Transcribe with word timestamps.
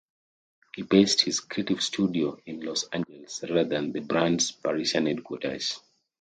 He 0.75 0.81
based 0.81 1.21
his 1.21 1.41
creative 1.41 1.83
studio 1.83 2.39
in 2.47 2.61
Los 2.61 2.85
Angeles, 2.85 3.43
rather 3.47 3.65
than 3.65 3.91
the 3.91 3.99
brand's 3.99 4.51
Parisian 4.51 5.05
headquarters. 5.05 5.79